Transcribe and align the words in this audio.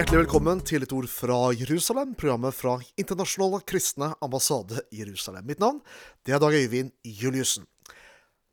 Hjertelig 0.00 0.26
velkommen 0.26 0.60
til 0.60 0.84
et 0.84 0.92
ord 0.92 1.06
fra 1.08 1.38
Jerusalem, 1.56 2.12
programmet 2.20 2.52
fra 2.52 2.74
Internasjonale 3.00 3.62
kristne 3.64 4.10
ambassade 4.20 4.84
Jerusalem. 4.92 5.48
Mitt 5.48 5.64
navn 5.64 5.80
det 6.28 6.36
er 6.36 6.44
Dag 6.44 6.52
Øyvind 6.52 6.92
Juliussen. 7.00 7.64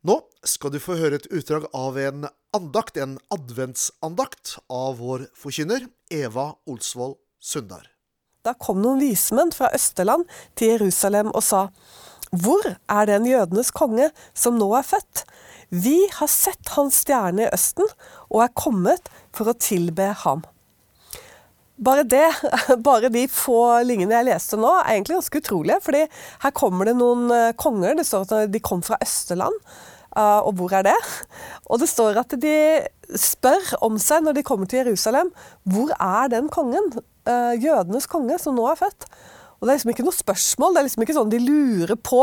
Nå 0.08 0.22
skal 0.40 0.72
du 0.72 0.80
få 0.80 0.96
høre 0.96 1.20
et 1.20 1.28
utdrag 1.28 1.68
av 1.76 2.00
en 2.00 2.24
andakt, 2.56 2.96
en 2.96 3.18
adventsandakt, 3.28 4.56
av 4.72 4.96
vår 5.04 5.28
forkynner 5.36 5.84
Eva 6.08 6.54
Olsvold 6.64 7.20
Sundar. 7.44 7.97
Da 8.46 8.54
kom 8.54 8.78
noen 8.82 9.00
vismenn 9.02 9.50
fra 9.54 9.70
Østerland 9.74 10.28
til 10.58 10.76
Jerusalem 10.76 11.32
og 11.34 11.42
sa, 11.42 11.68
Hvor 12.30 12.62
er 12.68 13.08
den 13.08 13.26
jødenes 13.26 13.72
konge 13.74 14.10
som 14.34 14.58
nå 14.60 14.68
er 14.78 14.86
født? 14.86 15.24
Vi 15.70 15.96
har 16.14 16.30
sett 16.30 16.70
hans 16.76 17.02
stjerne 17.02 17.46
i 17.46 17.50
Østen 17.52 17.88
og 18.28 18.44
er 18.44 18.54
kommet 18.54 19.10
for 19.34 19.50
å 19.50 19.56
tilbe 19.58 20.12
ham. 20.22 20.44
Bare 21.78 22.04
det, 22.04 22.26
bare 22.88 23.10
de 23.12 23.26
få 23.30 23.82
linjene 23.86 24.16
jeg 24.20 24.28
leste 24.30 24.58
nå, 24.60 24.70
er 24.70 24.94
egentlig 24.94 25.18
ganske 25.18 25.42
utrolige. 25.42 25.80
fordi 25.82 26.06
her 26.44 26.54
kommer 26.54 26.88
det 26.88 26.96
noen 26.98 27.30
eh, 27.34 27.52
konger. 27.58 27.98
Det 27.98 28.06
står 28.06 28.26
at 28.28 28.52
de 28.52 28.62
kom 28.62 28.82
fra 28.86 29.00
Østerland. 29.02 29.54
Uh, 30.16 30.40
og 30.48 30.56
hvor 30.56 30.72
er 30.74 30.86
det? 30.86 30.96
Og 31.70 31.78
det 31.78 31.86
står 31.90 32.16
at 32.18 32.32
de 32.40 32.54
spør 33.14 33.74
om 33.84 33.98
seg 34.00 34.24
når 34.24 34.38
de 34.38 34.42
kommer 34.42 34.66
til 34.66 34.80
Jerusalem. 34.80 35.30
Hvor 35.68 35.92
er 35.94 36.32
den 36.32 36.48
kongen? 36.50 36.88
Uh, 37.28 37.52
jødenes 37.60 38.08
konge, 38.10 38.38
som 38.40 38.56
nå 38.56 38.64
er 38.70 38.78
født. 38.80 39.08
Og 39.58 39.66
det 39.66 39.72
er 39.72 39.76
liksom 39.76 39.92
ikke 39.92 40.06
noe 40.06 40.16
spørsmål. 40.16 40.74
Det 40.74 40.80
er 40.80 40.88
liksom 40.88 41.04
ikke 41.04 41.18
sånn 41.18 41.32
de 41.32 41.42
lurer 41.42 41.98
på 42.00 42.22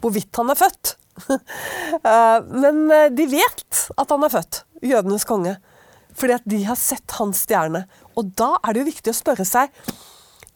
hvorvidt 0.00 0.40
han 0.40 0.54
er 0.54 0.58
født. 0.58 0.94
uh, 1.28 2.38
men 2.62 2.84
de 3.12 3.28
vet 3.28 3.82
at 3.98 4.14
han 4.14 4.24
er 4.24 4.32
født. 4.32 4.62
Jødenes 4.88 5.26
konge. 5.28 5.58
Fordi 6.18 6.38
at 6.38 6.46
de 6.48 6.62
har 6.66 6.78
sett 6.80 7.18
hans 7.18 7.44
stjerne. 7.44 7.84
Og 8.18 8.32
da 8.38 8.54
er 8.62 8.74
det 8.74 8.82
jo 8.82 8.90
viktig 8.92 9.12
å 9.12 9.20
spørre 9.20 9.46
seg 9.46 9.70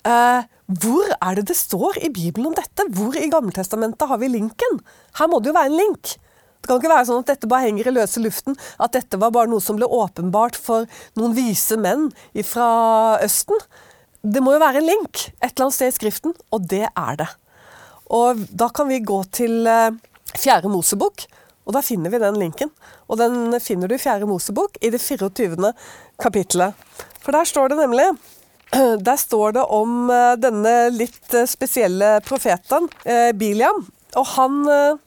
uh, 0.08 0.42
hvor 0.80 1.10
er 1.18 1.36
det 1.36 1.48
det 1.50 1.56
står 1.58 1.98
i 2.06 2.10
Bibelen 2.12 2.50
om 2.50 2.56
dette? 2.56 2.86
Hvor 2.94 3.16
i 3.18 3.28
Gammeltestamentet 3.30 4.08
har 4.08 4.20
vi 4.22 4.30
linken? 4.30 4.78
Her 5.18 5.28
må 5.28 5.40
det 5.40 5.50
jo 5.50 5.56
være 5.58 5.72
en 5.72 5.80
link. 5.80 6.14
Det 6.62 6.70
kan 6.70 6.78
ikke 6.78 6.92
være 6.92 7.06
sånn 7.08 7.24
at 7.24 7.30
dette 7.32 7.48
bare 7.50 7.66
henger 7.66 7.88
i 7.90 7.94
løse 7.96 8.20
luften, 8.22 8.54
at 8.78 8.94
dette 8.94 9.18
var 9.18 9.32
bare 9.34 9.50
noe 9.50 9.62
som 9.62 9.74
ble 9.74 9.88
åpenbart 9.90 10.54
for 10.54 10.86
noen 11.18 11.34
vise 11.34 11.74
menn 11.74 12.12
fra 12.46 12.68
Østen. 13.24 13.58
Det 14.22 14.38
må 14.38 14.54
jo 14.54 14.62
være 14.62 14.78
en 14.78 14.86
link 14.86 15.24
et 15.42 15.48
eller 15.48 15.66
annet 15.66 15.74
sted 15.74 15.90
i 15.90 15.96
Skriften, 15.96 16.34
og 16.54 16.68
det 16.70 16.84
er 16.86 17.16
det. 17.18 17.26
Og 18.14 18.44
da 18.54 18.68
kan 18.70 18.86
vi 18.86 19.00
gå 19.02 19.16
til 19.34 19.66
eh, 19.66 19.88
Fjerde 20.36 20.70
Mosebok, 20.70 21.24
og 21.66 21.74
da 21.74 21.82
finner 21.82 22.12
vi 22.12 22.20
den 22.22 22.38
linken. 22.38 22.70
Og 23.10 23.18
den 23.18 23.56
finner 23.62 23.90
du 23.90 23.96
i 23.96 24.02
Fjerde 24.02 24.28
Mosebok, 24.30 24.78
i 24.78 24.92
det 24.94 25.00
24. 25.02 25.72
kapittelet. 26.22 26.78
For 27.22 27.34
der 27.34 27.48
står 27.48 27.72
det 27.72 27.80
nemlig 27.82 28.06
Der 29.08 29.18
står 29.18 29.58
det 29.58 29.66
om 29.66 30.06
eh, 30.14 30.36
denne 30.38 30.76
litt 30.94 31.34
eh, 31.34 31.48
spesielle 31.50 32.20
profeten, 32.22 32.86
Biliam. 33.34 33.82
Og 34.20 34.26
han, 34.34 34.58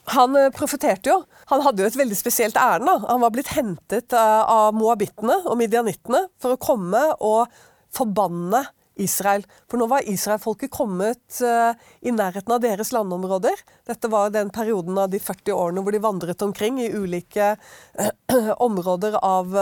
han 0.09 0.37
profeterte 0.55 1.11
jo. 1.11 1.19
Han 1.51 1.61
hadde 1.61 1.83
jo 1.83 1.89
et 1.91 1.99
veldig 1.99 2.17
spesielt 2.17 2.57
ærend. 2.57 2.89
Han 3.05 3.21
var 3.21 3.33
blitt 3.35 3.51
hentet 3.53 4.15
av 4.17 4.73
moabittene 4.73 5.43
og 5.45 5.59
midianittene 5.59 6.23
for 6.41 6.55
å 6.55 6.61
komme 6.61 7.03
og 7.21 7.45
forbanne 7.93 8.63
Israel. 8.95 9.43
For 9.69 9.79
nå 9.79 9.87
var 9.91 10.07
israelfolket 10.09 10.73
kommet 10.73 11.41
i 11.41 12.13
nærheten 12.15 12.55
av 12.55 12.63
deres 12.63 12.91
landområder. 12.95 13.59
Dette 13.87 14.09
var 14.11 14.31
den 14.33 14.51
perioden 14.55 14.97
av 15.01 15.11
de 15.11 15.19
40 15.21 15.53
årene 15.53 15.83
hvor 15.83 15.95
de 15.95 16.03
vandret 16.03 16.45
omkring 16.45 16.79
i 16.83 16.91
ulike 16.95 17.53
områder 18.67 19.19
av, 19.21 19.57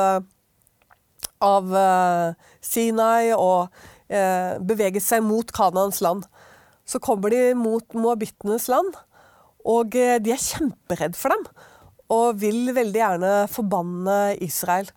av 1.43 1.75
Sinai 2.63 3.33
og 3.35 3.73
beveget 4.63 5.03
seg 5.03 5.23
mot 5.25 5.51
Kanans 5.55 6.01
land. 6.05 6.27
Så 6.85 6.99
kommer 7.01 7.33
de 7.33 7.53
mot 7.57 7.95
moabittenes 7.95 8.67
land, 8.69 8.93
og 9.63 9.95
de 9.95 10.33
er 10.33 10.41
kjemperedd 10.41 11.17
for 11.19 11.33
dem. 11.33 11.45
Og 12.13 12.39
vil 12.41 12.73
veldig 12.75 12.99
gjerne 12.99 13.33
forbanne 13.49 14.17
Israel. 14.43 14.89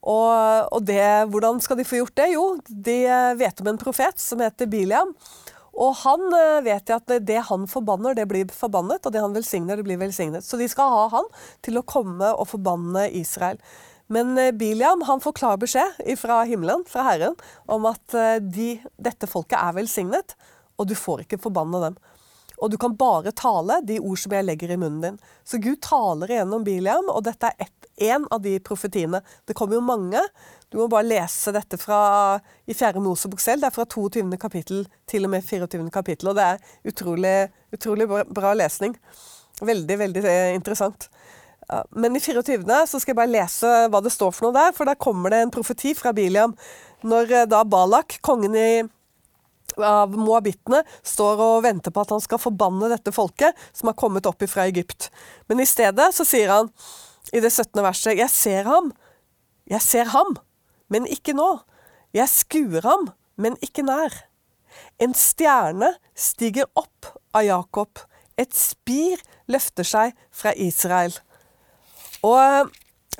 Og, 0.00 0.68
og 0.72 0.84
det, 0.88 1.02
hvordan 1.32 1.60
skal 1.64 1.80
de 1.80 1.86
få 1.88 2.00
gjort 2.00 2.16
det? 2.20 2.28
Jo, 2.34 2.44
de 2.68 2.98
vet 3.40 3.62
om 3.64 3.72
en 3.72 3.80
profet 3.80 4.20
som 4.20 4.40
heter 4.44 4.68
Biliam. 4.70 5.14
Og 5.80 5.94
han 6.02 6.24
eh, 6.34 6.62
vet 6.66 6.90
at 6.92 7.12
det 7.26 7.38
han 7.48 7.66
forbanner, 7.70 8.16
det 8.18 8.26
blir 8.30 8.50
forbannet, 8.54 9.04
og 9.06 9.14
det 9.14 9.22
han 9.22 9.36
velsigner, 9.36 9.78
det 9.78 9.86
blir 9.86 10.00
velsignet. 10.00 10.44
Så 10.44 10.58
de 10.60 10.68
skal 10.70 10.90
ha 10.92 11.06
han 11.14 11.30
til 11.64 11.78
å 11.78 11.86
komme 11.86 12.32
og 12.34 12.50
forbanne 12.50 13.06
Israel. 13.16 13.60
Men 14.10 14.34
eh, 14.38 14.52
Biliam 14.56 15.04
han 15.06 15.22
får 15.22 15.36
klar 15.38 15.60
beskjed 15.62 16.02
fra 16.18 16.42
himmelen, 16.48 16.82
fra 16.90 17.06
Herren, 17.06 17.38
om 17.70 17.86
at 17.90 18.16
eh, 18.18 18.38
de, 18.42 18.72
dette 18.98 19.30
folket 19.30 19.60
er 19.60 19.76
velsignet, 19.78 20.34
og 20.80 20.90
du 20.90 20.96
får 20.98 21.24
ikke 21.24 21.40
forbanne 21.40 21.84
dem. 21.86 22.00
Og 22.60 22.70
du 22.70 22.76
kan 22.80 22.96
bare 22.96 23.32
tale 23.36 23.80
de 23.88 23.98
ord 24.00 24.20
som 24.20 24.34
jeg 24.36 24.46
legger 24.46 24.74
i 24.74 24.78
munnen 24.80 25.02
din. 25.04 25.18
Så 25.44 25.60
Gud 25.62 25.80
taler 25.84 26.30
igjennom 26.30 26.64
Biliam, 26.66 27.08
og 27.08 27.24
dette 27.24 27.52
er 27.56 27.70
én 28.00 28.26
av 28.30 28.42
de 28.44 28.58
profetiene. 28.64 29.22
Det 29.48 29.56
kommer 29.56 29.78
jo 29.78 29.84
mange. 29.84 30.20
Du 30.68 30.78
må 30.78 30.88
bare 30.92 31.08
lese 31.08 31.52
dette 31.56 31.78
fra, 31.80 32.38
i 32.68 32.76
fjerde 32.76 33.02
Mosebok 33.04 33.42
selv. 33.42 33.64
Det 33.64 33.70
er 33.70 33.76
fra 33.76 33.88
22. 33.88 34.24
kapittel 34.40 34.84
til 35.10 35.26
og 35.26 35.34
med 35.34 35.44
24. 35.44 35.88
kapittel. 35.92 36.32
Og 36.32 36.38
det 36.38 36.46
er 36.46 36.92
utrolig, 36.92 37.36
utrolig 37.74 38.08
bra 38.08 38.54
lesning. 38.56 38.96
Veldig, 39.60 39.98
veldig 40.04 40.24
eh, 40.24 40.54
interessant. 40.56 41.10
Men 41.90 42.16
i 42.16 42.20
24. 42.20 42.64
så 42.86 42.98
skal 42.98 43.12
jeg 43.12 43.18
bare 43.20 43.30
lese 43.30 43.68
hva 43.92 44.00
det 44.02 44.12
står 44.14 44.32
for 44.34 44.48
noe 44.48 44.56
der, 44.56 44.72
for 44.74 44.88
der 44.88 44.98
kommer 44.98 45.30
det 45.30 45.44
en 45.44 45.52
profeti 45.54 45.92
fra 45.94 46.12
Biliam. 46.16 46.56
Når 47.06 47.34
eh, 47.34 47.50
da 47.50 47.62
Balak, 47.64 48.18
kongen 48.26 48.56
i 48.58 48.70
av 49.86 50.14
moabittene 50.16 50.82
står 51.06 51.42
og 51.44 51.64
venter 51.66 51.94
på 51.94 52.04
at 52.04 52.14
han 52.14 52.22
skal 52.24 52.42
forbanne 52.42 52.90
dette 52.92 53.12
folket 53.14 53.56
som 53.72 53.90
har 53.90 53.98
kommet 54.00 54.28
opp 54.28 54.42
fra 54.50 54.66
Egypt. 54.70 55.10
Men 55.50 55.62
i 55.62 55.68
stedet 55.68 56.10
så 56.16 56.26
sier 56.26 56.52
han 56.52 56.70
i 57.32 57.42
det 57.42 57.52
17. 57.52 57.80
verset. 57.84 58.18
Jeg 58.18 58.30
ser 58.32 58.68
ham, 58.70 58.92
jeg 59.70 59.84
ser 59.84 60.12
ham, 60.14 60.36
men 60.90 61.08
ikke 61.10 61.36
nå. 61.36 61.52
Jeg 62.16 62.30
skuer 62.32 62.86
ham, 62.86 63.10
men 63.38 63.58
ikke 63.62 63.84
nær. 63.86 64.14
En 65.02 65.14
stjerne 65.16 65.92
stiger 66.18 66.68
opp 66.78 67.12
av 67.36 67.46
Jakob. 67.46 68.02
Et 68.40 68.52
spir 68.56 69.20
løfter 69.50 69.86
seg 69.86 70.14
fra 70.34 70.52
Israel. 70.56 71.14
Og 72.26 72.38
eh, 72.40 72.70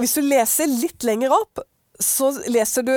hvis 0.00 0.16
du 0.16 0.24
leser 0.24 0.70
litt 0.70 1.04
lenger 1.06 1.32
opp, 1.34 1.62
så 2.00 2.30
leser 2.48 2.84
du, 2.86 2.94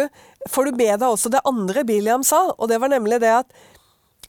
får 0.50 0.70
du 0.70 0.80
med 0.80 1.00
deg 1.00 1.08
også 1.08 1.32
det 1.34 1.44
andre 1.48 1.86
Biliam 1.88 2.24
sa, 2.28 2.46
og 2.58 2.70
det 2.72 2.80
var 2.82 2.92
nemlig 2.94 3.22
det 3.24 3.32
at 3.44 3.54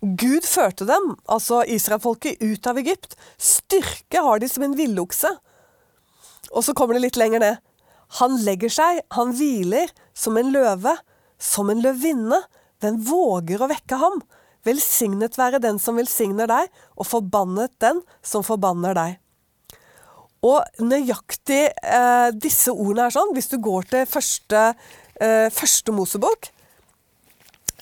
Gud 0.05 0.45
førte 0.45 0.85
dem, 0.89 1.15
altså 1.31 1.63
israelfolket, 1.71 2.43
ut 2.43 2.67
av 2.69 2.79
Egypt. 2.83 3.15
Styrke 3.41 4.21
har 4.21 4.43
de 4.43 4.51
som 4.51 4.67
en 4.67 4.77
villokse. 4.77 5.31
Og 6.53 6.65
så 6.67 6.75
kommer 6.77 6.99
det 6.99 7.07
litt 7.07 7.21
lenger 7.21 7.41
ned. 7.41 7.63
Han 8.21 8.37
legger 8.45 8.73
seg, 8.73 9.01
han 9.17 9.33
hviler, 9.39 9.91
som 10.13 10.37
en 10.37 10.53
løve, 10.55 10.93
som 11.41 11.71
en 11.73 11.81
løvinne. 11.83 12.43
Den 12.85 13.01
våger 13.07 13.65
å 13.65 13.71
vekke 13.71 13.99
ham. 14.03 14.21
Velsignet 14.65 15.39
være 15.41 15.63
den 15.63 15.81
som 15.81 15.97
velsigner 15.97 16.51
deg, 16.51 16.69
og 16.99 17.09
forbannet 17.09 17.73
den 17.83 18.03
som 18.25 18.45
forbanner 18.45 18.97
deg. 18.99 19.17
Og 20.45 20.85
nøyaktig 20.85 21.63
eh, 21.73 22.29
disse 22.37 22.73
ordene 22.73 23.09
er 23.09 23.15
sånn, 23.15 23.33
hvis 23.33 23.49
du 23.49 23.57
går 23.65 23.89
til 23.89 24.05
første, 24.09 24.75
første 25.55 25.93
Mosebok, 25.95 26.51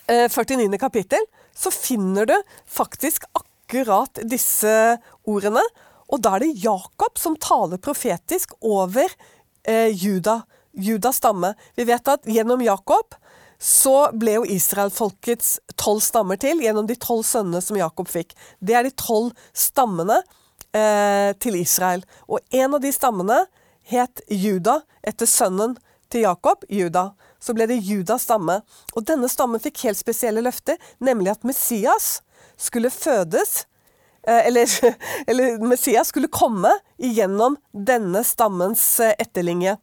eh, 0.06 0.28
49. 0.28 0.78
kapittel, 0.78 1.24
så 1.54 1.70
finner 1.70 2.26
du 2.26 2.36
faktisk 2.66 3.24
akkurat 3.32 4.22
disse 4.28 4.98
ordene. 5.28 5.62
Og 6.12 6.20
da 6.20 6.36
er 6.36 6.44
det 6.44 6.64
Jakob 6.64 7.18
som 7.20 7.36
taler 7.40 7.80
profetisk 7.80 8.52
over 8.60 9.08
eh, 9.64 9.88
Juda, 9.92 10.42
Judas 10.72 11.20
stamme. 11.20 11.54
Vi 11.76 11.86
vet 11.88 12.08
at 12.08 12.28
gjennom 12.28 12.62
Jakob 12.64 13.16
så 13.62 14.10
ble 14.18 14.40
jo 14.40 14.46
israelfolkets 14.50 15.60
tolv 15.78 16.02
stammer 16.02 16.40
til 16.40 16.60
gjennom 16.64 16.88
de 16.88 16.96
tolv 16.98 17.22
sønnene 17.24 17.62
som 17.62 17.78
Jakob 17.78 18.10
fikk. 18.10 18.34
Det 18.58 18.74
er 18.74 18.88
de 18.88 18.94
tolv 18.98 19.30
stammene 19.54 20.18
eh, 20.74 21.30
til 21.38 21.60
Israel. 21.60 22.02
Og 22.26 22.42
en 22.50 22.74
av 22.74 22.82
de 22.82 22.92
stammene 22.92 23.44
het 23.92 24.24
Juda, 24.28 24.80
etter 25.06 25.30
sønnen 25.30 25.76
til 26.12 26.26
Jakob, 26.26 26.66
Juda. 26.68 27.10
Så 27.42 27.56
ble 27.56 27.66
det 27.70 27.80
Judas 27.82 28.28
stamme. 28.28 28.60
Og 28.94 29.08
denne 29.08 29.30
stammen 29.32 29.62
fikk 29.62 29.86
helt 29.88 29.98
spesielle 29.98 30.44
løfter, 30.44 30.78
nemlig 31.00 31.32
at 31.34 31.46
Messias 31.48 32.20
skulle 32.60 32.92
fødes 32.92 33.62
Eh, 34.28 34.46
eller, 34.46 34.94
eller 35.26 35.58
Messias 35.58 36.08
skulle 36.08 36.28
komme 36.28 36.70
igjennom 36.98 37.56
denne 37.72 38.22
stammens 38.24 38.84
eh, 39.00 39.16
etterlinje. 39.18 39.76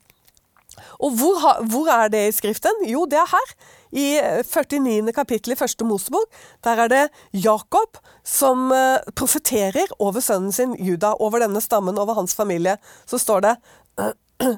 Og 1.04 1.12
hvor, 1.20 1.42
hvor, 1.68 1.90
er 1.92 2.12
det 2.12 2.22
i 2.28 2.32
Skriften? 2.36 2.86
Jo, 2.88 3.04
det 3.10 3.20
er 3.20 3.28
her. 3.34 3.54
I 3.90 4.06
49. 4.46 5.12
kapittel 5.16 5.56
i 5.56 5.58
første 5.60 5.84
Mosebok. 5.84 6.30
Der 6.64 6.80
er 6.86 6.92
det 6.92 7.02
Jakob 7.34 7.98
som 8.24 8.70
profeterer 9.18 9.90
over 9.98 10.22
sønnen 10.22 10.54
sin 10.54 10.76
Juda, 10.78 11.16
over 11.20 11.42
denne 11.42 11.60
stammen, 11.60 11.98
over 11.98 12.14
hans 12.14 12.38
familie. 12.38 12.78
Så 13.10 13.18
står 13.18 13.48
det 13.48 13.56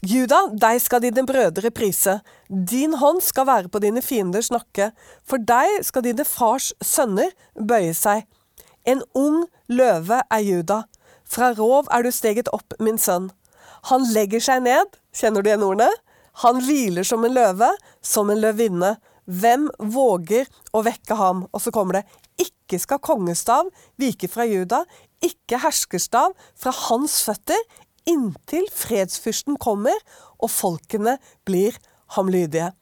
Juda, 0.00 0.46
deg 0.56 0.78
skal 0.80 1.02
dine 1.04 1.26
brødre 1.28 1.68
prise. 1.76 2.20
Din 2.48 2.94
hånd 2.96 3.20
skal 3.20 3.44
være 3.46 3.68
på 3.68 3.82
dine 3.84 4.00
fienders 4.00 4.48
nakke. 4.48 4.90
For 5.28 5.36
deg 5.36 5.82
skal 5.84 6.06
dine 6.06 6.24
fars 6.24 6.70
sønner 6.80 7.34
bøye 7.52 7.92
seg. 7.92 8.24
En 8.88 9.02
ung 9.12 9.42
løve 9.68 10.22
er 10.24 10.40
Juda. 10.40 10.82
Fra 11.28 11.52
rov 11.52 11.90
er 11.92 12.06
du 12.06 12.10
steget 12.16 12.48
opp, 12.56 12.72
min 12.80 12.96
sønn. 12.98 13.28
Han 13.92 14.08
legger 14.14 14.40
seg 14.40 14.64
ned, 14.64 14.88
kjenner 15.12 15.44
du 15.44 15.50
igjen 15.50 15.66
ordene? 15.68 15.90
Han 16.46 16.62
hviler 16.64 17.04
som 17.04 17.24
en 17.26 17.36
løve, 17.36 17.68
som 18.00 18.32
en 18.32 18.40
løvinne. 18.40 18.94
Hvem 19.28 19.68
våger 19.92 20.48
å 20.72 20.80
vekke 20.86 21.16
ham? 21.20 21.44
Og 21.52 21.60
så 21.60 21.72
kommer 21.74 22.00
det 22.00 22.06
ikke 22.40 22.80
skal 22.80 23.02
kongestav 23.04 23.68
vike 24.00 24.30
fra 24.32 24.46
Juda, 24.48 24.84
ikke 25.20 25.60
herskerstav 25.60 26.32
fra 26.56 26.72
hans 26.88 27.18
føtter, 27.26 27.58
inntil 28.08 28.66
fredsfyrsten 28.74 29.58
kommer 29.60 29.96
og 30.40 30.50
folkene 30.52 31.18
blir 31.48 31.76
ham 32.16 32.30
lydige. 32.32 32.72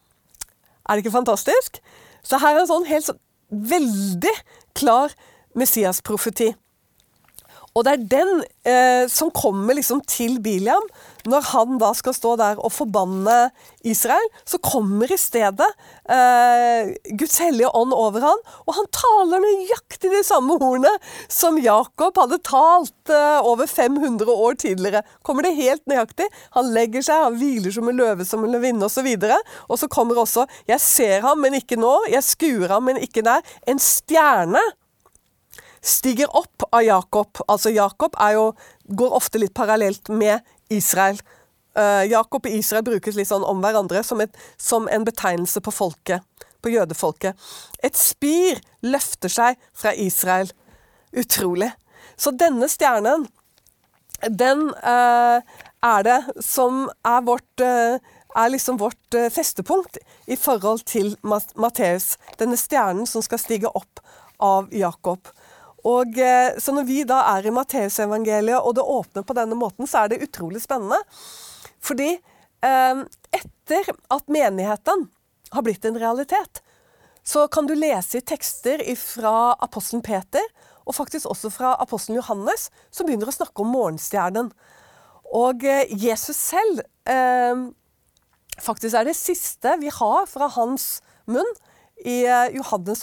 Er 0.88 0.96
det 0.96 1.04
ikke 1.04 1.18
fantastisk? 1.18 1.80
Så 2.22 2.40
her 2.40 2.56
er 2.56 2.64
en 2.64 2.70
sånn 2.70 2.88
helt 2.88 3.08
så, 3.08 3.14
veldig 3.48 4.34
klar 4.76 5.12
Messias-profeti. 5.58 6.52
Og 7.78 7.84
det 7.86 7.92
er 7.94 8.06
den 8.10 8.30
eh, 8.66 9.04
som 9.10 9.30
kommer 9.30 9.76
liksom 9.78 10.02
til 10.10 10.40
Biliam. 10.42 10.82
Når 11.28 11.44
han 11.52 11.76
da 11.78 11.90
skal 11.94 12.14
stå 12.16 12.34
der 12.40 12.58
og 12.62 12.72
forbanne 12.72 13.50
Israel, 13.86 14.24
så 14.48 14.58
kommer 14.64 15.10
i 15.12 15.18
stedet 15.20 15.66
eh, 16.10 16.90
Guds 17.20 17.36
hellige 17.42 17.70
ånd 17.76 17.92
over 17.94 18.24
han, 18.24 18.40
og 18.64 18.76
han 18.78 18.88
taler 18.94 19.42
nøyaktig 19.42 20.10
de 20.14 20.22
samme 20.26 20.56
ordene 20.56 20.94
som 21.30 21.58
Jakob 21.60 22.18
hadde 22.22 22.40
talt 22.48 23.12
eh, 23.12 23.38
over 23.46 23.70
500 23.70 24.32
år 24.32 24.58
tidligere. 24.64 25.04
Kommer 25.26 25.46
det 25.46 25.54
helt 25.58 25.84
nøyaktig. 25.90 26.26
Han 26.56 26.72
legger 26.74 27.04
seg, 27.04 27.28
han 27.28 27.38
hviler 27.38 27.76
som 27.76 27.92
en 27.92 28.00
løve, 28.00 28.26
som 28.26 28.46
en 28.46 28.56
løvinne 28.56 28.88
osv. 28.88 29.06
Og, 29.18 29.28
så 29.28 29.38
og 29.68 29.82
så 29.82 29.90
kommer 29.92 30.18
også 30.18 30.46
'Jeg 30.66 30.80
ser 30.80 31.20
ham, 31.20 31.38
men 31.38 31.54
ikke 31.54 31.76
nå'. 31.76 32.10
'Jeg 32.10 32.24
skuer 32.24 32.68
ham, 32.68 32.82
men 32.88 32.96
ikke 32.96 33.22
nær'. 33.22 33.44
En 33.68 33.78
stjerne 33.78 34.62
stiger 35.80 36.36
opp 36.36 36.62
av 36.70 36.82
Jakob. 36.82 37.42
Altså 37.48 37.70
Jakob 37.70 38.16
jo, 38.32 38.52
går 38.84 39.16
ofte 39.16 39.40
litt 39.40 39.54
parallelt 39.54 40.08
med 40.08 40.40
Israel. 40.68 41.20
Uh, 41.78 42.04
Jakob 42.10 42.46
og 42.46 42.54
Israel 42.54 42.84
brukes 42.86 43.16
litt 43.16 43.30
sånn 43.30 43.46
om 43.46 43.62
hverandre 43.62 44.02
som, 44.06 44.20
et, 44.24 44.34
som 44.58 44.88
en 44.90 45.06
betegnelse 45.06 45.62
på 45.62 45.74
folket, 45.74 46.24
på 46.64 46.72
jødefolket. 46.74 47.38
Et 47.84 47.96
spir 47.96 48.58
løfter 48.82 49.32
seg 49.32 49.58
fra 49.76 49.94
Israel. 49.94 50.50
Utrolig. 51.16 51.70
Så 52.18 52.34
denne 52.34 52.66
stjernen, 52.70 53.28
den 54.26 54.68
uh, 54.82 55.38
er 55.86 56.06
det 56.06 56.20
som 56.42 56.88
er 57.06 57.26
vårt 57.26 57.62
uh, 57.62 57.98
er 58.38 58.50
liksom 58.52 58.76
vårt 58.78 59.16
festepunkt 59.32 59.96
i 60.30 60.36
forhold 60.36 60.84
til 60.86 61.14
Matteus. 61.24 62.18
Denne 62.38 62.58
stjernen 62.60 63.08
som 63.08 63.24
skal 63.24 63.40
stige 63.40 63.70
opp 63.72 64.02
av 64.38 64.68
Jakob. 64.74 65.30
Og, 65.88 66.18
eh, 66.20 66.56
så 66.60 66.74
når 66.74 66.88
vi 66.88 67.02
da 67.08 67.22
er 67.36 67.48
i 67.48 67.54
Matteusevangeliet, 67.54 68.60
og 68.60 68.76
det 68.76 68.84
åpner 68.84 69.24
på 69.24 69.36
denne 69.38 69.56
måten, 69.58 69.88
så 69.88 70.04
er 70.04 70.12
det 70.12 70.22
utrolig 70.26 70.60
spennende. 70.64 70.98
Fordi 71.80 72.10
eh, 72.14 73.04
etter 73.38 73.92
at 74.12 74.32
menigheten 74.32 75.06
har 75.54 75.64
blitt 75.64 75.86
en 75.88 76.00
realitet, 76.00 76.62
så 77.28 77.46
kan 77.52 77.68
du 77.68 77.74
lese 77.76 78.20
i 78.20 78.24
tekster 78.24 78.82
fra 79.00 79.54
apostelen 79.64 80.04
Peter, 80.04 80.44
og 80.88 80.96
faktisk 80.96 81.28
også 81.28 81.50
fra 81.52 81.74
apostelen 81.82 82.16
Johannes, 82.20 82.68
som 82.90 83.08
begynner 83.08 83.28
å 83.28 83.36
snakke 83.36 83.64
om 83.64 83.72
morgenstjernen. 83.74 84.48
Og 85.36 85.64
eh, 85.68 85.88
Jesus 85.92 86.36
selv 86.36 86.84
eh, 87.08 87.68
Faktisk 88.58 88.96
er 88.98 89.04
det 89.06 89.12
siste 89.14 89.76
vi 89.78 89.86
har 89.94 90.24
fra 90.26 90.48
hans 90.50 90.96
munn, 91.30 91.46
i 92.04 92.24
eh, 92.26 92.54
Johannes' 92.54 93.02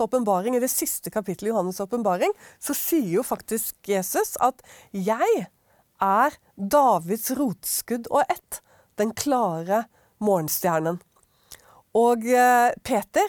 i 0.55 0.59
det 0.59 0.71
siste 0.71 1.09
kapittelet 1.09 1.49
i 1.49 1.53
Johannes' 1.53 1.81
åpenbaring, 1.81 2.31
så 2.59 2.73
sier 2.73 3.17
jo 3.17 3.23
faktisk 3.23 3.75
Jesus 3.87 4.37
at 4.39 4.61
'jeg 4.91 5.47
er 6.01 6.31
Davids 6.55 7.31
rotskudd 7.31 8.07
og 8.11 8.23
ett', 8.29 8.61
den 8.97 9.11
klare 9.11 9.85
morgenstjernen. 10.19 11.01
Og 11.93 12.25
eh, 12.25 12.71
Peter, 12.83 13.27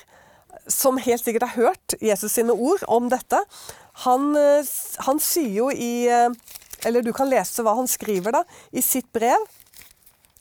som 0.68 0.98
helt 0.98 1.24
sikkert 1.24 1.50
har 1.50 1.62
hørt 1.62 1.94
Jesus 2.00 2.32
sine 2.32 2.52
ord 2.52 2.82
om 2.88 3.08
dette, 3.08 3.38
han, 4.06 4.36
eh, 4.36 4.64
han 4.98 5.18
sier 5.18 5.54
jo 5.54 5.70
i 5.70 6.08
Eller 6.84 7.02
du 7.02 7.10
kan 7.12 7.26
lese 7.26 7.62
hva 7.64 7.74
han 7.74 7.88
skriver 7.88 8.30
da, 8.30 8.44
i 8.70 8.82
sitt 8.84 9.10
brev. 9.10 9.40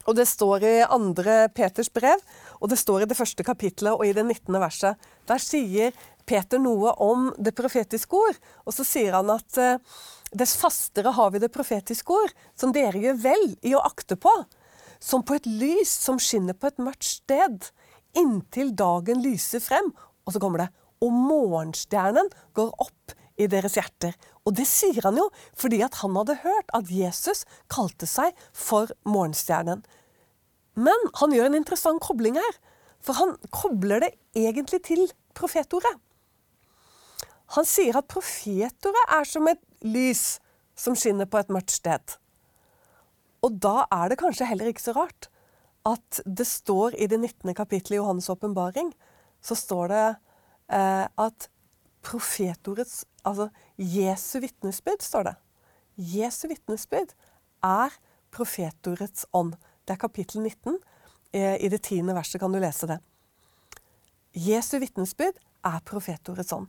Og 0.05 0.15
det 0.15 0.27
står 0.27 0.63
i 0.63 0.73
andre 0.83 1.47
Peters 1.49 1.89
brev, 1.89 2.19
og 2.65 2.71
det 2.71 2.79
står 2.81 3.03
i 3.03 3.09
det 3.09 3.17
første 3.17 3.45
kapitlet 3.45 3.93
og 3.93 4.01
i 4.07 4.13
det 4.17 4.23
19. 4.25 4.49
verset. 4.57 4.97
Der 5.29 5.41
sier 5.41 5.93
Peter 6.25 6.57
noe 6.57 6.95
om 6.97 7.27
det 7.37 7.53
profetiske 7.53 8.17
ord. 8.17 8.39
Og 8.65 8.73
så 8.73 8.85
sier 8.87 9.13
han 9.13 9.29
at 9.29 9.59
eh, 9.61 9.77
dess 10.33 10.55
fastere 10.57 11.13
har 11.13 11.29
vi 11.35 11.43
det 11.43 11.51
profetiske 11.53 12.09
ord, 12.09 12.33
som 12.57 12.73
dere 12.73 12.97
gjør 13.03 13.19
vel 13.21 13.45
i 13.61 13.75
å 13.77 13.83
akte 13.85 14.17
på, 14.17 14.33
som 14.97 15.21
på 15.21 15.37
et 15.37 15.45
lys 15.45 15.91
som 16.07 16.17
skinner 16.17 16.57
på 16.57 16.71
et 16.71 16.81
mørkt 16.81 17.05
sted, 17.05 17.69
inntil 18.17 18.73
dagen 18.73 19.21
lyser 19.21 19.61
frem. 19.61 19.93
Og 20.25 20.33
så 20.33 20.41
kommer 20.41 20.65
det 20.65 20.71
og 21.05 21.13
morgenstjernen 21.13 22.31
går 22.57 22.71
opp 22.81 23.13
i 23.37 23.45
deres 23.51 23.75
hjerter. 23.77 24.15
Og 24.47 24.55
det 24.57 24.65
sier 24.69 25.03
han 25.05 25.19
jo 25.19 25.27
fordi 25.57 25.81
at 25.85 25.99
han 26.01 26.15
hadde 26.17 26.39
hørt 26.45 26.73
at 26.77 26.89
Jesus 26.89 27.43
kalte 27.71 28.07
seg 28.09 28.33
for 28.55 28.89
morgenstjernen. 29.05 29.83
Men 30.75 31.07
han 31.21 31.33
gjør 31.35 31.49
en 31.49 31.59
interessant 31.59 32.03
kobling 32.03 32.39
her. 32.39 32.57
For 33.05 33.17
han 33.19 33.35
kobler 33.53 34.01
det 34.01 34.11
egentlig 34.35 34.81
til 34.87 35.05
profetordet. 35.37 35.93
Han 37.53 37.67
sier 37.69 37.99
at 37.99 38.09
profetordet 38.09 39.03
er 39.13 39.27
som 39.29 39.47
et 39.51 39.61
lys 39.85 40.39
som 40.75 40.97
skinner 40.97 41.29
på 41.29 41.39
et 41.39 41.51
mørkt 41.53 41.75
sted. 41.75 42.17
Og 43.45 43.59
da 43.61 43.85
er 43.93 44.09
det 44.09 44.19
kanskje 44.19 44.47
heller 44.49 44.71
ikke 44.71 44.87
så 44.87 44.95
rart 44.97 45.29
at 45.85 46.21
det 46.25 46.47
står 46.49 46.95
i 46.97 47.05
det 47.05 47.19
19. 47.19 47.53
kapittelet 47.53 47.99
i 47.99 48.01
Johannes' 48.01 48.31
åpenbaring, 48.33 48.89
så 49.37 49.53
står 49.53 49.91
det 49.91 50.05
eh, 50.73 51.05
at 51.05 51.49
profetordets 52.05 53.03
Altså 53.25 53.47
Jesu 53.77 54.39
vitnesbyrd, 54.39 55.01
står 55.01 55.23
det. 55.25 55.31
Jesu 55.97 56.43
vitnesbyrd 56.47 57.15
er 57.65 57.93
profetordets 58.29 59.25
ånd. 59.33 59.55
Det 59.85 59.93
er 59.93 60.01
kapittel 60.01 60.41
19. 60.41 60.79
Eh, 61.33 61.55
I 61.61 61.69
det 61.69 61.83
tiende 61.85 62.15
verset 62.17 62.41
kan 62.41 62.53
du 62.53 62.59
lese 62.59 62.89
det. 62.89 62.99
Jesu 64.35 64.77
vitnesbyrd 64.81 65.37
er 65.65 65.83
profetordets 65.87 66.53
ånd. 66.55 66.67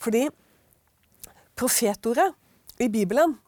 Fordi 0.00 0.26
profetordet 1.56 2.34
i 2.80 2.88
Bibelen, 2.88 3.38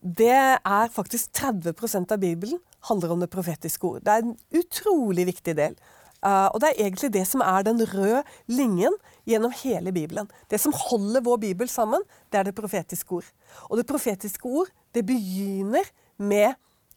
det 0.00 0.58
er 0.58 0.92
faktisk 0.92 1.32
30% 1.34 2.12
av 2.12 2.18
Bibelen 2.22 2.60
handler 2.86 3.14
om 3.14 3.22
det 3.22 3.30
profetiske 3.32 3.86
ord. 3.86 4.02
Det 4.04 4.12
er 4.12 4.24
en 4.24 4.36
utrolig 4.54 5.26
viktig 5.26 5.56
del. 5.58 5.76
Uh, 6.24 6.48
og 6.54 6.60
det 6.62 6.70
er 6.70 6.86
egentlig 6.86 7.12
det 7.14 7.26
som 7.28 7.42
er 7.44 7.64
den 7.66 7.82
røde 7.86 8.22
linjen 8.50 8.94
gjennom 9.28 9.52
hele 9.62 9.92
Bibelen. 9.94 10.30
Det 10.50 10.58
som 10.60 10.74
holder 10.74 11.22
vår 11.26 11.36
bibel 11.42 11.68
sammen, 11.68 12.02
det 12.32 12.40
er 12.40 12.48
det 12.48 12.56
profetiske 12.56 13.18
ord. 13.18 13.28
Og 13.68 13.78
det 13.78 13.86
profetiske 13.86 14.48
ord, 14.48 14.70
det 14.94 15.04
begynner 15.06 15.86
med 16.18 16.54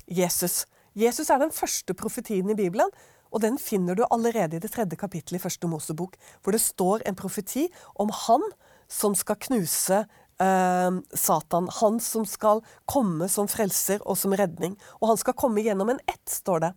Jesus. 0.07 0.63
Jesus 0.97 1.29
er 1.29 1.41
den 1.41 1.53
første 1.53 1.93
profetien 1.93 2.49
i 2.49 2.57
Bibelen, 2.57 2.89
og 3.29 3.43
den 3.43 3.59
finner 3.61 3.95
du 3.95 4.05
allerede 4.09 4.57
i 4.57 4.63
det 4.63 4.71
tredje 4.73 4.97
kapittelet 4.97 5.37
i 5.37 5.43
første 5.43 5.69
Mosebok, 5.69 6.15
hvor 6.41 6.55
det 6.55 6.63
står 6.63 7.05
en 7.05 7.17
profeti 7.17 7.67
om 7.95 8.09
han 8.25 8.45
som 8.89 9.13
skal 9.15 9.37
knuse 9.45 9.99
eh, 10.01 10.91
Satan. 11.13 11.69
Han 11.81 11.99
som 12.01 12.25
skal 12.25 12.63
komme 12.89 13.29
som 13.29 13.49
frelser 13.51 14.01
og 14.01 14.17
som 14.17 14.33
redning. 14.33 14.73
Og 14.97 15.11
han 15.11 15.21
skal 15.21 15.37
komme 15.37 15.61
gjennom 15.61 15.93
en 15.93 16.01
ett, 16.09 16.25
står 16.25 16.65
det. 16.65 16.73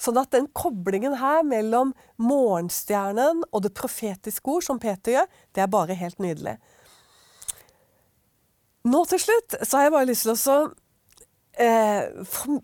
Sånn 0.00 0.18
at 0.18 0.32
den 0.32 0.48
koblingen 0.56 1.18
her 1.20 1.44
mellom 1.44 1.92
morgenstjernen 2.18 3.44
og 3.52 3.62
det 3.66 3.74
profetiske 3.76 4.48
ord, 4.48 4.64
som 4.64 4.80
Peter 4.80 5.18
gjør, 5.18 5.32
det 5.54 5.62
er 5.62 5.72
bare 5.72 5.96
helt 5.98 6.18
nydelig. 6.24 6.56
Nå 8.88 9.02
til 9.10 9.20
slutt 9.20 9.58
så 9.60 9.76
har 9.76 9.86
jeg 9.86 9.92
bare 9.92 10.08
lyst 10.08 10.24
til 10.24 10.32
å 10.32 10.40
eh, 11.60 12.08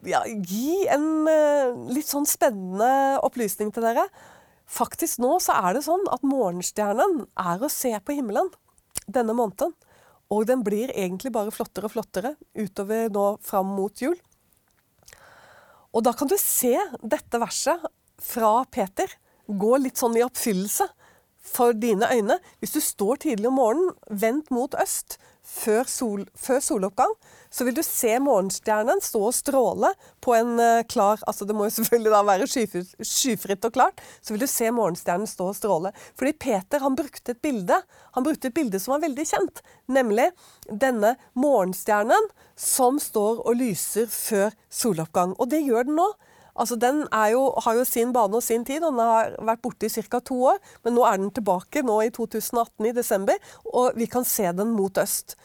ja, 0.08 0.22
gi 0.26 0.86
en 0.92 1.08
eh, 1.30 1.74
litt 1.92 2.08
sånn 2.08 2.26
spennende 2.28 3.20
opplysning 3.26 3.72
til 3.74 3.84
dere. 3.86 4.06
Faktisk 4.66 5.20
nå 5.22 5.36
så 5.42 5.54
er 5.60 5.76
det 5.76 5.84
sånn 5.86 6.06
at 6.10 6.24
morgenstjernen 6.26 7.26
er 7.38 7.62
å 7.62 7.70
se 7.70 7.92
på 8.02 8.16
himmelen 8.16 8.50
denne 9.06 9.36
måneden. 9.36 9.74
Og 10.32 10.48
den 10.48 10.64
blir 10.66 10.90
egentlig 10.90 11.30
bare 11.34 11.54
flottere 11.54 11.86
og 11.86 11.94
flottere 11.94 12.34
utover 12.58 13.12
nå 13.14 13.26
fram 13.46 13.68
mot 13.76 14.02
jul. 14.02 14.16
Og 15.94 16.02
da 16.04 16.12
kan 16.16 16.28
du 16.28 16.34
se 16.40 16.74
dette 17.00 17.40
verset 17.40 17.84
fra 18.20 18.58
Peter 18.72 19.12
gå 19.46 19.76
litt 19.78 20.00
sånn 20.00 20.16
i 20.18 20.24
oppfyllelse 20.26 20.88
for 21.46 21.76
dine 21.78 22.08
øyne. 22.10 22.40
Hvis 22.58 22.74
du 22.74 22.82
står 22.82 23.22
tidlig 23.22 23.48
om 23.52 23.60
morgenen, 23.60 23.94
vendt 24.10 24.50
mot 24.50 24.74
øst, 24.82 25.20
før, 25.46 25.86
sol, 25.88 26.24
før, 26.34 26.60
soloppgang, 26.64 27.12
så 27.50 27.64
vil 27.64 27.76
du 27.76 27.82
se 27.86 28.10
morgenstjernen 28.20 29.00
stå 29.04 29.20
og 29.28 29.34
stråle 29.36 29.92
på 30.24 30.34
en 30.36 30.56
uh, 30.58 30.82
klar 30.90 31.22
altså 31.26 31.46
Det 31.46 31.54
må 31.56 31.68
jo 31.68 31.74
selvfølgelig 31.78 32.12
da 32.12 32.22
være 32.26 32.48
skyfritt 32.50 33.68
og 33.68 33.76
klart. 33.76 34.02
Så 34.20 34.34
vil 34.34 34.42
du 34.42 34.50
se 34.50 34.70
morgenstjernen 34.74 35.30
stå 35.30 35.50
og 35.52 35.56
stråle. 35.58 35.92
Fordi 36.18 36.34
Peter 36.42 36.82
han 36.82 36.98
brukte 36.98 37.36
et 37.36 37.42
bilde 37.42 37.78
han 38.16 38.24
brukte 38.24 38.48
et 38.48 38.56
bilde 38.56 38.80
som 38.80 38.94
var 38.94 39.04
veldig 39.04 39.26
kjent. 39.28 39.62
Nemlig 39.92 40.30
denne 40.66 41.14
morgenstjernen 41.36 42.30
som 42.56 43.00
står 43.02 43.42
og 43.44 43.58
lyser 43.60 44.08
før 44.10 44.56
soloppgang. 44.72 45.34
Og 45.36 45.50
det 45.52 45.60
gjør 45.66 45.88
den 45.88 46.00
nå. 46.00 46.06
Altså, 46.56 46.76
Den 46.76 47.04
jo, 47.32 47.42
har 47.64 47.74
jo 47.74 47.84
sin 47.84 48.12
bane 48.12 48.36
og 48.36 48.42
sin 48.42 48.64
tid, 48.64 48.80
den 48.84 48.98
har 48.98 49.36
vært 49.38 49.62
borte 49.62 49.86
i 49.86 49.88
ca. 49.92 50.20
to 50.20 50.38
år. 50.52 50.58
Men 50.84 50.96
nå 50.96 51.04
er 51.06 51.20
den 51.20 51.30
tilbake 51.30 51.82
nå 51.82 52.00
i 52.02 52.10
2018 52.10 52.86
i 52.86 52.94
desember, 52.96 53.36
og 53.72 53.92
vi 53.96 54.06
kan 54.06 54.24
se 54.24 54.52
den 54.52 54.72
mot 54.76 54.98
øst. 54.98 55.36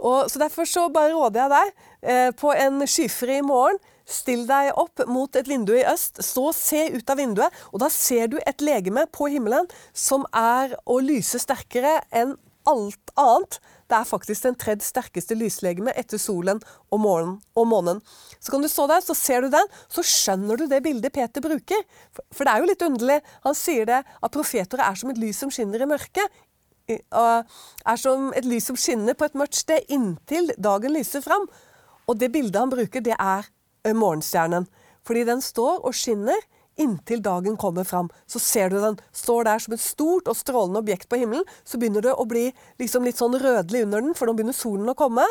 Og, 0.00 0.30
så 0.30 0.38
Derfor 0.38 0.64
så 0.64 0.88
bare 0.88 1.12
råder 1.12 1.40
jeg 1.40 1.50
deg 1.50 1.72
eh, 2.02 2.30
på 2.32 2.52
en 2.56 2.86
skyfri 2.88 3.40
morgen. 3.44 3.80
Still 4.10 4.46
deg 4.48 4.72
opp 4.80 5.04
mot 5.06 5.36
et 5.38 5.46
vindu 5.46 5.74
i 5.76 5.84
øst, 5.86 6.18
stå 6.24 6.48
og 6.50 6.56
se 6.56 6.88
ut 6.96 7.10
av 7.12 7.20
vinduet, 7.20 7.58
og 7.70 7.78
da 7.78 7.86
ser 7.94 8.26
du 8.32 8.40
et 8.42 8.64
legeme 8.64 9.04
på 9.14 9.28
himmelen 9.30 9.68
som 9.94 10.24
er 10.34 10.74
å 10.82 10.96
lyse 11.04 11.38
sterkere 11.38 12.00
enn 12.10 12.34
alt 12.70 13.12
annet. 13.18 13.58
Det 13.90 13.96
er 13.98 14.06
faktisk 14.06 14.46
den 14.46 14.58
tredje 14.58 14.86
sterkeste 14.86 15.36
lyslegeme 15.38 15.94
etter 15.98 16.20
solen 16.22 16.60
og, 16.90 17.00
morgen, 17.02 17.32
og, 17.58 17.66
månen. 17.70 18.02
Så 18.38 18.54
kan 18.54 18.62
du 18.62 18.68
stå 18.70 18.86
der, 18.90 19.02
så 19.02 19.16
ser 19.18 19.44
du 19.44 19.50
den, 19.52 19.72
så 19.90 20.04
skjønner 20.06 20.60
du 20.60 20.68
det 20.70 20.82
bildet 20.84 21.14
Peter 21.14 21.42
bruker. 21.44 21.82
For, 22.14 22.26
for 22.30 22.46
det 22.46 22.52
er 22.52 22.62
jo 22.62 22.70
litt 22.70 22.86
underlig. 22.86 23.18
Han 23.46 23.58
sier 23.58 23.88
det 23.90 24.02
at 24.06 24.36
profeter 24.36 24.84
er 24.84 25.00
som 25.00 25.10
et 25.10 25.20
lys 25.20 25.42
som 25.42 25.50
skinner 25.54 25.82
i 25.82 25.90
mørket. 25.90 26.38
Er 26.90 27.98
som 28.00 28.30
et 28.38 28.46
lys 28.46 28.70
som 28.70 28.78
skinner 28.78 29.18
på 29.18 29.26
et 29.28 29.36
mørkt 29.38 29.58
sted 29.58 29.90
inntil 29.92 30.50
dagen 30.58 30.94
lyser 30.94 31.22
fram. 31.24 31.48
Og 32.10 32.18
det 32.18 32.32
bildet 32.34 32.58
han 32.58 32.72
bruker, 32.72 33.02
det 33.04 33.14
er 33.14 33.46
eh, 33.86 33.94
morgenstjernen. 33.94 34.66
Fordi 35.06 35.26
den 35.28 35.42
står 35.42 35.84
og 35.86 35.94
skinner 35.96 36.38
inntil 36.80 37.22
dagen 37.22 37.58
kommer 37.60 37.84
fram. 37.84 38.08
Så 38.26 38.40
ser 38.42 38.72
du 38.72 38.78
den 38.80 38.98
står 39.16 39.46
der 39.48 39.62
som 39.62 39.76
et 39.76 39.84
stort 39.84 40.30
og 40.30 40.38
strålende 40.38 40.80
objekt 40.82 41.08
på 41.10 41.20
himmelen. 41.20 41.46
Så 41.64 41.80
begynner 41.80 42.04
det 42.04 42.16
å 42.16 42.26
bli 42.28 42.48
liksom 42.80 43.06
litt 43.06 43.20
sånn 43.20 43.36
rødlig 43.40 43.84
under 43.86 44.04
den, 44.04 44.16
for 44.16 44.28
nå 44.28 44.36
begynner 44.38 44.56
solen 44.56 44.90
å 44.90 44.98
komme. 44.98 45.26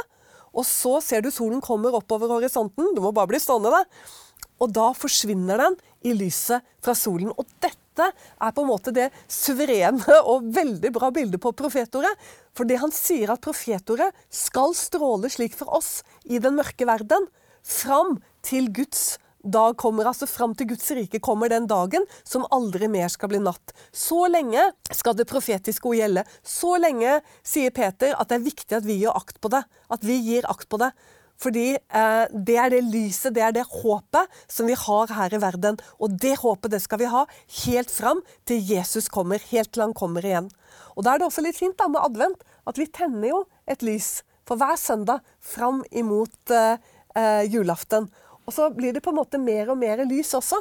Og 0.54 0.66
så 0.66 0.98
ser 1.06 1.24
du 1.26 1.30
solen 1.34 1.62
kommer 1.62 1.96
oppover 1.98 2.32
horisonten. 2.32 2.94
Du 2.96 3.04
må 3.04 3.14
bare 3.16 3.32
bli 3.32 3.42
stående, 3.42 3.74
da. 3.74 3.84
Og 4.60 4.72
da 4.76 4.90
forsvinner 4.98 5.62
den 5.62 5.78
i 6.06 6.16
lyset 6.18 6.66
fra 6.84 6.96
solen. 6.98 7.32
Og 7.36 7.48
dette 7.64 8.10
er 8.10 8.54
på 8.56 8.64
en 8.64 8.70
måte 8.70 8.94
det 8.96 9.10
suverene 9.32 10.20
og 10.32 10.50
veldig 10.56 10.94
bra 10.96 11.12
bildet 11.16 11.42
på 11.44 11.54
profetordet. 11.58 12.14
For 12.56 12.68
det 12.68 12.80
han 12.82 12.94
sier 12.96 13.34
at 13.34 13.44
profetordet 13.44 14.12
skal 14.34 14.76
stråle 14.78 15.32
slik 15.32 15.58
for 15.58 15.80
oss 15.80 16.00
i 16.26 16.42
den 16.42 16.58
mørke 16.60 16.88
verden, 16.90 17.30
fram 17.64 18.18
til 18.46 18.70
Guds 18.74 19.20
dag 19.44 19.78
kommer 19.80 20.10
altså 20.10 20.28
fram 20.28 20.56
til 20.58 20.72
Guds 20.74 20.90
rike 20.96 21.22
kommer 21.24 21.52
den 21.52 21.68
dagen 21.70 22.06
som 22.28 22.48
aldri 22.52 22.90
mer 22.92 23.08
skal 23.12 23.32
bli 23.32 23.40
natt. 23.44 23.74
Så 23.92 24.26
lenge 24.32 24.70
skal 24.92 25.16
det 25.18 25.30
profetiske 25.30 25.88
ord 25.88 26.00
gjelde. 26.00 26.26
Så 26.44 26.76
lenge 26.82 27.20
sier 27.46 27.72
Peter 27.76 28.16
at 28.18 28.30
det 28.30 28.40
er 28.40 28.50
viktig 28.50 28.78
at 28.80 28.88
vi 28.88 29.00
gjør 29.04 29.20
akt 29.22 29.40
på 29.42 29.52
det. 29.54 29.64
At 29.90 30.04
vi 30.06 30.20
gir 30.26 30.48
akt 30.50 30.70
på 30.70 30.82
det. 30.82 30.92
Fordi 31.40 31.68
eh, 31.78 32.26
det 32.34 32.56
er 32.60 32.72
det 32.74 32.82
lyset, 32.84 33.32
det 33.36 33.44
er 33.46 33.54
det 33.56 33.64
håpet 33.72 34.42
som 34.52 34.68
vi 34.68 34.76
har 34.76 35.14
her 35.16 35.36
i 35.36 35.42
verden. 35.42 35.80
Og 36.04 36.18
det 36.20 36.36
håpet 36.42 36.74
det 36.74 36.82
skal 36.84 37.00
vi 37.00 37.12
ha 37.12 37.24
helt 37.64 37.94
fram 37.94 38.24
til 38.50 38.60
Jesus 38.60 39.08
kommer, 39.08 39.40
helt 39.52 39.72
til 39.72 39.88
han 39.88 39.96
kommer 39.96 40.26
igjen. 40.26 40.50
Og 40.98 41.06
da 41.06 41.14
er 41.14 41.22
det 41.22 41.30
også 41.30 41.46
litt 41.46 41.60
fint 41.60 41.78
da 41.80 41.88
med 41.88 42.04
advent 42.04 42.44
at 42.68 42.80
vi 42.80 42.90
tenner 42.92 43.32
jo 43.32 43.44
et 43.72 43.86
lys 43.86 44.20
for 44.50 44.60
hver 44.60 44.76
søndag 44.82 45.24
fram 45.40 45.84
imot 45.96 46.52
eh, 46.52 46.82
eh, 47.16 47.44
julaften. 47.48 48.10
Og 48.50 48.56
så 48.56 48.72
blir 48.74 48.96
det 48.96 49.04
på 49.06 49.14
en 49.14 49.20
måte 49.22 49.38
mer 49.42 49.70
og 49.70 49.78
mer 49.78 50.02
lys 50.10 50.34
også. 50.34 50.58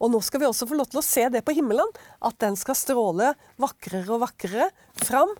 Og 0.00 0.12
nå 0.12 0.20
skal 0.24 0.42
vi 0.42 0.48
også 0.48 0.68
få 0.68 0.76
lov 0.76 0.90
til 0.92 1.00
å 1.00 1.04
se 1.04 1.24
det 1.32 1.40
på 1.44 1.54
himmelen. 1.56 1.88
At 2.20 2.36
den 2.44 2.56
skal 2.60 2.76
stråle 2.76 3.32
vakrere 3.60 4.12
og 4.12 4.26
vakrere 4.26 4.68
fram 5.00 5.32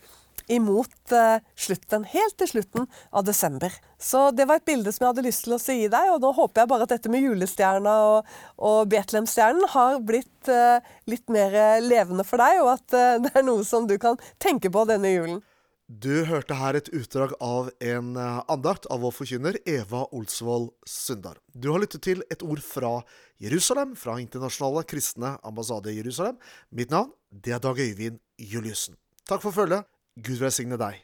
imot 0.51 1.13
uh, 1.15 1.39
slutten, 1.55 2.03
helt 2.11 2.35
til 2.41 2.49
slutten 2.51 2.89
av 3.15 3.23
desember. 3.27 3.75
Så 4.03 4.31
det 4.35 4.49
var 4.51 4.59
et 4.59 4.67
bilde 4.67 4.91
som 4.91 5.05
jeg 5.05 5.13
hadde 5.13 5.27
lyst 5.29 5.45
til 5.47 5.55
å 5.55 5.61
si 5.63 5.77
deg, 5.85 6.09
og 6.11 6.25
nå 6.25 6.33
håper 6.35 6.65
jeg 6.65 6.71
bare 6.73 6.89
at 6.89 6.95
dette 6.97 7.13
med 7.13 7.23
julestjerna 7.23 7.93
og, 8.09 8.33
og 8.59 8.81
Betlehemstjernen 8.91 9.69
har 9.77 10.01
blitt 10.03 10.51
eh, 10.51 10.83
litt 11.07 11.31
mer 11.31 11.55
levende 11.85 12.27
for 12.27 12.43
deg, 12.43 12.65
og 12.65 12.73
at 12.73 12.99
eh, 12.99 13.21
det 13.29 13.35
er 13.37 13.47
noe 13.47 13.63
som 13.69 13.87
du 13.87 13.95
kan 14.03 14.19
tenke 14.43 14.73
på 14.75 14.83
denne 14.91 15.15
julen. 15.15 15.39
Du 15.91 16.23
hørte 16.23 16.55
her 16.55 16.77
et 16.79 16.87
utdrag 16.95 17.33
av 17.43 17.73
en 17.83 18.13
eh, 18.15 18.37
andakt 18.53 18.85
av 18.95 19.01
vår 19.03 19.11
forkynner 19.11 19.57
Eva 19.67 20.05
Olsvold 20.15 20.69
Sundar. 20.87 21.41
Du 21.51 21.67
har 21.73 21.83
lyttet 21.83 22.05
til 22.07 22.23
et 22.31 22.45
ord 22.47 22.63
fra 22.63 22.93
Jerusalem, 23.43 23.97
fra 23.99 24.21
Internasjonale 24.23 24.85
kristne 24.87 25.35
ambassade 25.43 25.91
i 25.91 25.97
Jerusalem. 25.99 26.39
Mitt 26.71 26.95
navn 26.95 27.11
det 27.35 27.57
er 27.57 27.65
Dag 27.65 27.83
Øyvind 27.83 28.23
Juliussen. 28.39 28.95
Takk 29.27 29.43
for 29.43 29.51
følget. 29.51 29.83
Gud 30.15 30.39
velsigne 30.39 30.79
deg. 30.79 31.03